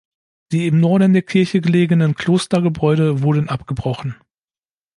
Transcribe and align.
Die 0.51 0.65
im 0.65 0.79
Norden 0.79 1.13
der 1.13 1.21
Kirche 1.21 1.61
gelegenen 1.61 2.15
Klostergebäude 2.15 3.21
wurden 3.21 3.49
abgebrochen. 3.49 4.15